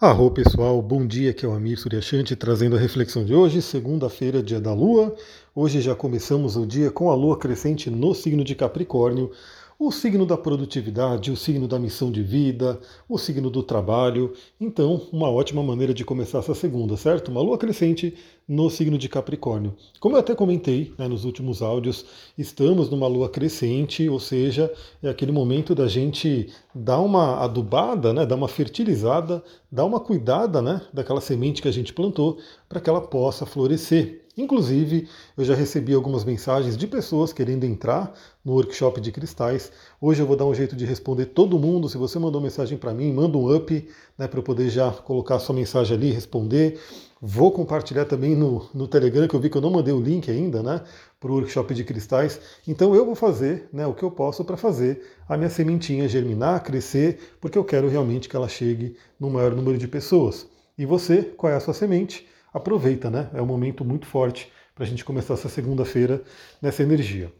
[0.00, 4.40] Arro pessoal, bom dia, aqui é o Amir Suryashanti trazendo a reflexão de hoje, segunda-feira,
[4.40, 5.12] dia da Lua.
[5.52, 9.32] Hoje já começamos o dia com a Lua crescente no signo de Capricórnio,
[9.76, 14.34] o signo da produtividade, o signo da missão de vida, o signo do trabalho.
[14.60, 17.32] Então, uma ótima maneira de começar essa segunda, certo?
[17.32, 18.14] Uma lua crescente
[18.48, 19.74] no signo de Capricórnio.
[20.00, 24.72] Como eu até comentei né, nos últimos áudios, estamos numa lua crescente, ou seja,
[25.02, 30.62] é aquele momento da gente dar uma adubada, né, dar uma fertilizada, dar uma cuidada
[30.62, 34.24] né, daquela semente que a gente plantou para que ela possa florescer.
[34.38, 39.72] Inclusive, eu já recebi algumas mensagens de pessoas querendo entrar no workshop de cristais.
[40.00, 41.88] Hoje eu vou dar um jeito de responder todo mundo.
[41.88, 45.40] Se você mandou mensagem para mim, manda um up né, para eu poder já colocar
[45.40, 46.78] sua mensagem ali, responder.
[47.20, 50.30] Vou compartilhar também no, no Telegram, que eu vi que eu não mandei o link
[50.30, 50.82] ainda, né?
[51.18, 52.40] Para o workshop de cristais.
[52.66, 56.62] Então eu vou fazer né, o que eu posso para fazer a minha sementinha germinar,
[56.62, 60.46] crescer, porque eu quero realmente que ela chegue no maior número de pessoas.
[60.78, 62.28] E você, qual é a sua semente?
[62.52, 63.28] aproveita, né?
[63.34, 66.22] É um momento muito forte para a gente começar essa segunda-feira
[66.62, 67.32] nessa energia.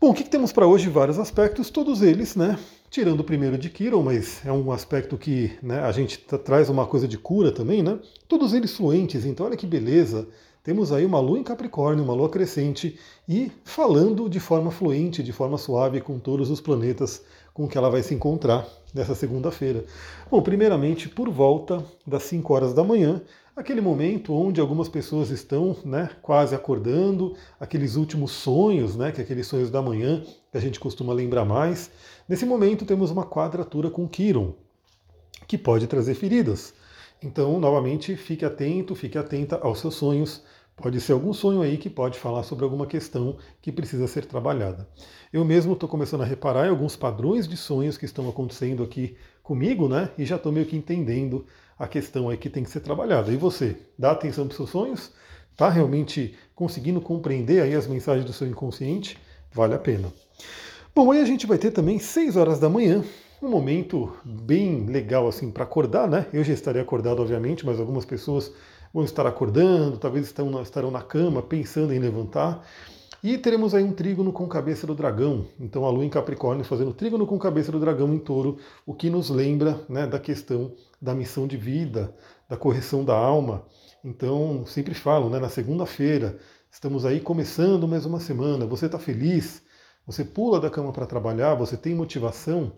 [0.00, 0.88] Bom, o que, que temos para hoje?
[0.88, 2.58] Vários aspectos, todos eles, né?
[2.90, 6.86] Tirando o primeiro de Kiron, mas é um aspecto que né, a gente traz uma
[6.86, 7.98] coisa de cura também, né?
[8.28, 10.26] Todos eles fluentes, então olha que beleza.
[10.62, 15.32] Temos aí uma lua em Capricórnio, uma lua crescente e falando de forma fluente, de
[15.32, 17.22] forma suave com todos os planetas
[17.56, 19.82] com que ela vai se encontrar nessa segunda-feira.
[20.30, 23.22] Bom, primeiramente, por volta das 5 horas da manhã,
[23.56, 29.24] aquele momento onde algumas pessoas estão né, quase acordando, aqueles últimos sonhos, né, que é
[29.24, 31.90] aqueles sonhos da manhã que a gente costuma lembrar mais.
[32.28, 34.52] Nesse momento temos uma quadratura com Quiron,
[35.48, 36.74] que pode trazer feridas.
[37.22, 40.42] Então, novamente, fique atento, fique atenta aos seus sonhos.
[40.76, 44.86] Pode ser algum sonho aí que pode falar sobre alguma questão que precisa ser trabalhada.
[45.32, 49.88] Eu mesmo estou começando a reparar alguns padrões de sonhos que estão acontecendo aqui comigo,
[49.88, 50.10] né?
[50.18, 51.46] E já estou meio que entendendo
[51.78, 53.32] a questão aí que tem que ser trabalhada.
[53.32, 55.12] E você, dá atenção para os seus sonhos?
[55.50, 59.18] Está realmente conseguindo compreender aí as mensagens do seu inconsciente?
[59.50, 60.12] Vale a pena.
[60.94, 63.02] Bom, aí a gente vai ter também 6 horas da manhã,
[63.40, 66.26] um momento bem legal assim para acordar, né?
[66.34, 68.52] Eu já estaria acordado, obviamente, mas algumas pessoas
[68.96, 72.66] vão estar acordando, talvez estão, estarão na cama pensando em levantar.
[73.22, 75.44] E teremos aí um trígono com cabeça do dragão.
[75.60, 78.56] Então a lua em Capricórnio fazendo trígono com cabeça do dragão em touro,
[78.86, 82.14] o que nos lembra né, da questão da missão de vida,
[82.48, 83.66] da correção da alma.
[84.02, 86.38] Então, sempre falo, né, na segunda-feira,
[86.70, 88.64] estamos aí começando mais uma semana.
[88.64, 89.60] Você está feliz?
[90.06, 91.54] Você pula da cama para trabalhar?
[91.56, 92.72] Você tem motivação?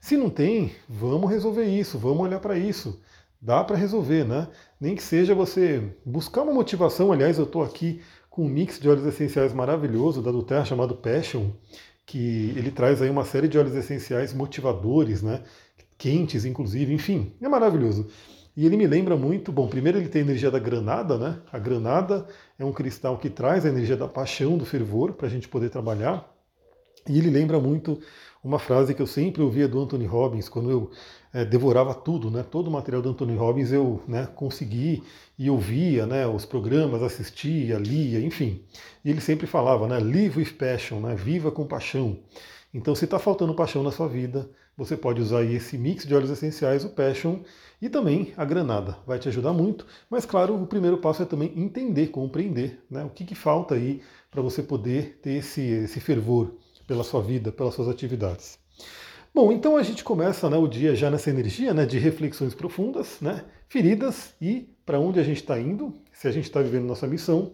[0.00, 3.02] Se não tem, vamos resolver isso, vamos olhar para isso.
[3.40, 4.48] Dá para resolver, né?
[4.80, 7.12] Nem que seja você buscar uma motivação.
[7.12, 11.50] Aliás, eu estou aqui com um mix de óleos essenciais maravilhoso da Duterra chamado Passion,
[12.04, 15.42] que ele traz aí uma série de óleos essenciais motivadores, né?
[15.96, 18.08] Quentes, inclusive, enfim, é maravilhoso.
[18.56, 21.40] E ele me lembra muito, bom, primeiro ele tem a energia da granada, né?
[21.52, 22.26] A granada
[22.58, 25.70] é um cristal que traz a energia da paixão, do fervor, para a gente poder
[25.70, 26.28] trabalhar.
[27.06, 28.00] E ele lembra muito
[28.42, 30.90] uma frase que eu sempre ouvia do Anthony Robbins, quando eu
[31.32, 32.42] é, devorava tudo, né?
[32.42, 35.02] todo o material do Anthony Robbins eu né, consegui
[35.38, 38.62] e ouvia né, os programas, assistia, lia, enfim.
[39.04, 42.18] E ele sempre falava, né, live with passion, né, viva com paixão.
[42.72, 46.30] Então, se está faltando paixão na sua vida, você pode usar esse mix de óleos
[46.30, 47.40] essenciais, o Passion,
[47.82, 48.96] e também a granada.
[49.06, 53.10] Vai te ajudar muito, mas claro, o primeiro passo é também entender, compreender né, o
[53.10, 56.54] que, que falta aí para você poder ter esse, esse fervor
[56.88, 58.58] pela sua vida, pelas suas atividades.
[59.32, 63.18] Bom, então a gente começa né, o dia já nessa energia né, de reflexões profundas,
[63.20, 67.06] né, feridas e para onde a gente está indo, se a gente está vivendo nossa
[67.06, 67.52] missão.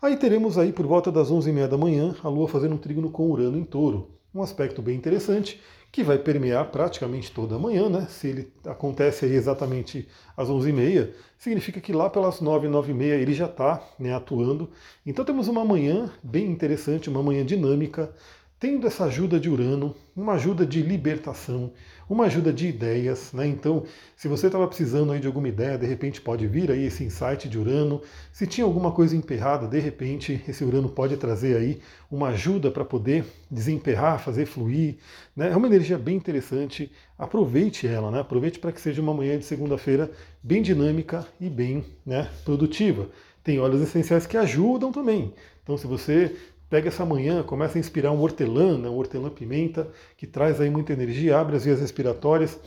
[0.00, 3.30] Aí teremos aí por volta das 11h30 da manhã a Lua fazendo um trígono com
[3.30, 4.18] Urano em touro.
[4.34, 5.60] Um aspecto bem interessante
[5.92, 8.06] que vai permear praticamente toda a manhã, né?
[8.08, 13.46] Se ele acontece aí exatamente às 11h30, significa que lá pelas 9, 9h30 ele já
[13.46, 14.70] está né, atuando.
[15.04, 18.14] Então temos uma manhã bem interessante, uma manhã dinâmica,
[18.60, 21.72] tendo essa ajuda de Urano, uma ajuda de libertação,
[22.06, 23.46] uma ajuda de ideias, né?
[23.46, 23.84] Então,
[24.14, 27.48] se você estava precisando aí de alguma ideia, de repente pode vir aí esse insight
[27.48, 28.02] de Urano.
[28.30, 31.80] Se tinha alguma coisa emperrada, de repente esse Urano pode trazer aí
[32.10, 34.96] uma ajuda para poder desemperrar, fazer fluir,
[35.34, 35.50] né?
[35.50, 36.92] É uma energia bem interessante.
[37.18, 38.20] Aproveite ela, né?
[38.20, 40.10] Aproveite para que seja uma manhã de segunda-feira
[40.42, 43.08] bem dinâmica e bem, né, produtiva.
[43.42, 45.32] Tem óleos essenciais que ajudam também.
[45.62, 46.36] Então, se você
[46.70, 50.92] Pega essa manhã, começa a inspirar um hortelã, né, um hortelã-pimenta, que traz aí muita
[50.92, 52.60] energia, abre as vias respiratórias.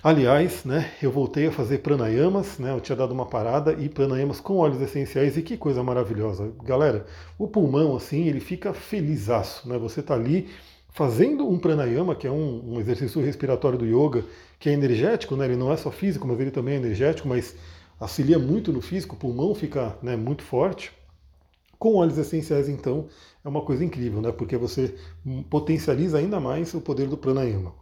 [0.00, 4.38] Aliás, né, eu voltei a fazer pranayamas, né, eu tinha dado uma parada e pranayamas
[4.38, 6.52] com óleos essenciais e que coisa maravilhosa.
[6.62, 7.04] Galera,
[7.36, 9.76] o pulmão assim, ele fica felizaço, né?
[9.76, 10.48] Você tá ali
[10.90, 14.24] fazendo um pranayama, que é um, um, exercício respiratório do yoga,
[14.58, 15.46] que é energético, né?
[15.46, 17.56] ele não é só físico, mas ele também é energético, mas
[17.98, 20.92] auxilia muito no físico, o pulmão fica né, muito forte.
[21.78, 23.06] Com óleos essenciais, então,
[23.44, 24.32] é uma coisa incrível, né?
[24.32, 24.94] porque você
[25.48, 27.72] potencializa ainda mais o poder do pranayama.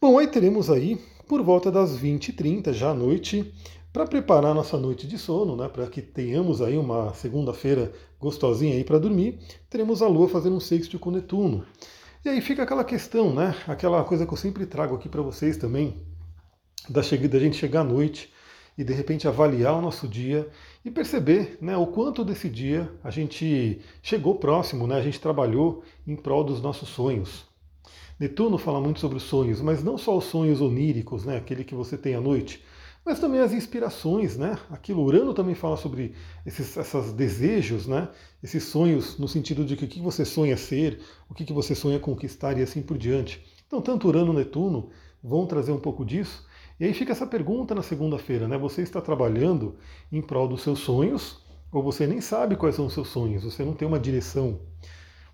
[0.00, 0.98] Bom, aí teremos aí,
[1.28, 3.54] por volta das 20h30, já à noite,
[3.92, 8.84] para preparar nossa noite de sono, né, para que tenhamos aí uma segunda-feira gostosinha aí
[8.84, 9.38] para dormir,
[9.68, 11.64] teremos a Lua fazendo um sexto com Netuno.
[12.24, 13.54] E aí fica aquela questão, né?
[13.66, 15.96] Aquela coisa que eu sempre trago aqui para vocês também,
[16.88, 18.30] da, da gente chegar à noite
[18.80, 20.48] e de repente avaliar o nosso dia
[20.82, 25.84] e perceber né, o quanto desse dia a gente chegou próximo, né, a gente trabalhou
[26.06, 27.44] em prol dos nossos sonhos.
[28.18, 31.74] Netuno fala muito sobre os sonhos, mas não só os sonhos oníricos, né, aquele que
[31.74, 32.64] você tem à noite,
[33.04, 34.58] mas também as inspirações, né?
[34.70, 38.08] Aquilo, Urano também fala sobre esses essas desejos, né?
[38.42, 41.98] Esses sonhos no sentido de que o que você sonha ser, o que você sonha
[41.98, 43.42] conquistar e assim por diante.
[43.66, 44.90] Então, tanto Urano Netuno
[45.22, 46.46] vão trazer um pouco disso.
[46.80, 48.56] E aí fica essa pergunta na segunda-feira, né?
[48.56, 49.76] Você está trabalhando
[50.10, 53.62] em prol dos seus sonhos ou você nem sabe quais são os seus sonhos, você
[53.62, 54.58] não tem uma direção.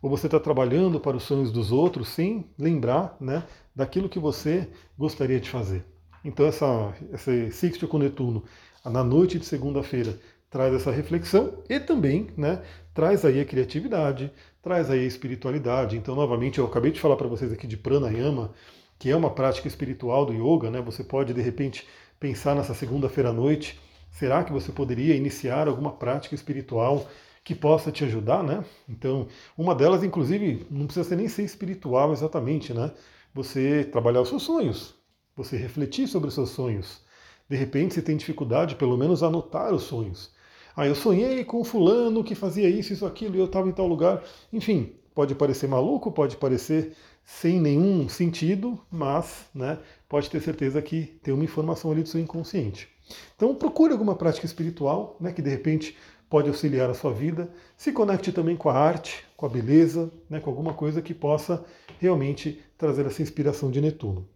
[0.00, 3.44] Ou você está trabalhando para os sonhos dos outros sem lembrar né,
[3.76, 5.84] daquilo que você gostaria de fazer.
[6.24, 8.44] Então essa, esse sexto com Netuno
[8.82, 10.18] na noite de segunda-feira
[10.48, 12.62] traz essa reflexão e também né,
[12.94, 14.32] traz aí a criatividade,
[14.62, 15.96] traz aí a espiritualidade.
[15.96, 18.52] Então, novamente, eu acabei de falar para vocês aqui de pranayama,
[18.98, 20.80] que é uma prática espiritual do yoga, né?
[20.82, 21.86] Você pode, de repente,
[22.18, 23.78] pensar nessa segunda-feira à noite,
[24.10, 27.06] será que você poderia iniciar alguma prática espiritual
[27.42, 28.64] que possa te ajudar, né?
[28.88, 32.90] Então, uma delas, inclusive, não precisa ser nem ser espiritual exatamente, né?
[33.34, 34.94] Você trabalhar os seus sonhos,
[35.36, 37.02] você refletir sobre os seus sonhos.
[37.48, 40.32] De repente, você tem dificuldade, pelo menos, anotar os sonhos.
[40.74, 43.86] Ah, eu sonhei com fulano que fazia isso, isso, aquilo, e eu estava em tal
[43.86, 44.24] lugar.
[44.52, 46.94] Enfim, pode parecer maluco, pode parecer
[47.24, 49.78] sem nenhum sentido, mas né,
[50.08, 52.88] pode ter certeza que tem uma informação ali do seu inconsciente.
[53.36, 55.96] Então procure alguma prática espiritual né, que de repente
[56.28, 57.48] pode auxiliar a sua vida.
[57.76, 61.64] Se conecte também com a arte, com a beleza, né, com alguma coisa que possa
[61.98, 64.26] realmente trazer essa inspiração de Netuno.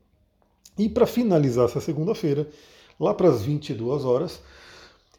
[0.78, 2.48] E para finalizar essa segunda-feira,
[3.00, 4.40] lá para as 22 horas,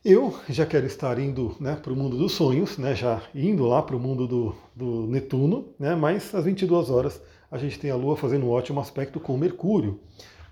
[0.03, 3.81] eu já quero estar indo né, para o mundo dos sonhos, né, já indo lá
[3.81, 7.95] para o mundo do, do Netuno, né, mas às 22 horas a gente tem a
[7.95, 9.99] Lua fazendo um ótimo aspecto com Mercúrio.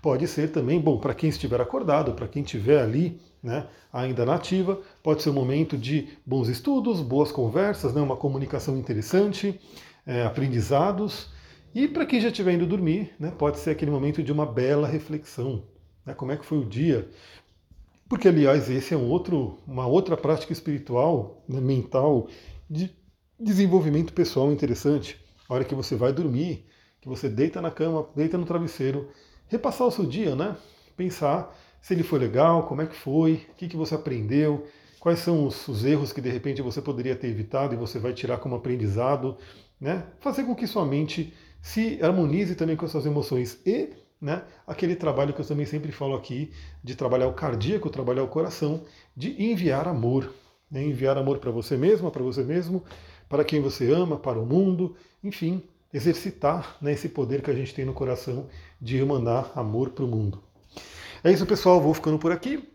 [0.02, 4.80] Pode ser também, bom, para quem estiver acordado, para quem estiver ali né, ainda nativa,
[5.02, 9.58] pode ser um momento de bons estudos, boas conversas, né, uma comunicação interessante,
[10.06, 11.30] é, aprendizados.
[11.74, 14.86] E para quem já estiver indo dormir, né, pode ser aquele momento de uma bela
[14.86, 15.62] reflexão.
[16.04, 17.08] Né, como é que foi o dia?
[18.08, 22.28] Porque, aliás, esse é um outro, uma outra prática espiritual, né, mental,
[22.68, 22.90] de
[23.38, 25.20] desenvolvimento pessoal interessante.
[25.48, 26.66] A hora que você vai dormir,
[27.00, 29.08] que você deita na cama, deita no travesseiro,
[29.46, 30.56] repassar o seu dia, né?
[30.96, 34.66] Pensar se ele foi legal, como é que foi, o que, que você aprendeu,
[34.98, 38.12] quais são os, os erros que de repente você poderia ter evitado e você vai
[38.12, 39.36] tirar como aprendizado,
[39.80, 40.06] né?
[40.20, 41.32] Fazer com que sua mente
[41.62, 43.90] se harmonize também com as suas emoções e
[44.20, 46.50] né, aquele trabalho que eu também sempre falo aqui,
[46.82, 48.82] de trabalhar o cardíaco, trabalhar o coração,
[49.16, 50.32] de enviar amor.
[50.70, 52.84] Né, enviar amor para você mesma, para você mesmo,
[53.26, 55.62] para quem você ama, para o mundo, enfim,
[55.92, 58.46] exercitar né, esse poder que a gente tem no coração
[58.80, 60.42] de emanar amor para o mundo.
[61.24, 61.80] É isso, pessoal.
[61.80, 62.68] Vou ficando por aqui.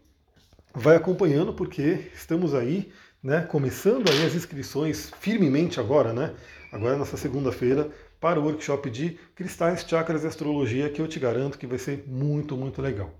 [0.74, 2.92] Vai acompanhando, porque estamos aí,
[3.22, 6.34] né, começando aí as inscrições firmemente agora, né?
[6.72, 7.92] Agora, nessa segunda-feira,
[8.24, 12.06] para o workshop de cristais, chakras e astrologia, que eu te garanto que vai ser
[12.08, 13.12] muito, muito legal.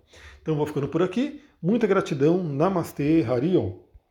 [0.42, 1.42] Então vou ficando por aqui.
[1.62, 2.42] Muita gratidão.
[2.42, 3.83] Namastê, Harion.